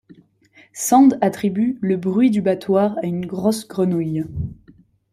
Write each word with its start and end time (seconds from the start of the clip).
Sand 0.73 1.19
attribue 1.21 1.77
le 1.81 1.95
bruit 1.95 2.31
du 2.31 2.41
battoir 2.41 2.97
à 3.03 3.05
une 3.05 3.23
grosse 3.27 3.67
grenouille. 3.67 4.23